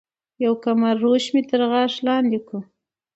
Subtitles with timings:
[0.43, 2.57] يو کمر روش مي تر غاښو لاندي کو